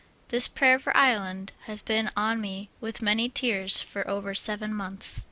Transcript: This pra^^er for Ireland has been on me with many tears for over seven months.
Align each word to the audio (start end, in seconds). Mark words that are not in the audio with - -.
This 0.29 0.47
pra^^er 0.47 0.81
for 0.81 0.97
Ireland 0.97 1.51
has 1.67 1.83
been 1.83 2.09
on 2.17 2.41
me 2.41 2.71
with 2.79 3.03
many 3.03 3.29
tears 3.29 3.81
for 3.81 4.07
over 4.09 4.33
seven 4.33 4.73
months. 4.73 5.19